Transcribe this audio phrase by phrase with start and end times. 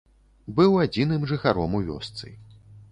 [0.59, 2.37] Быў адзіным жыхаром у вёсцы.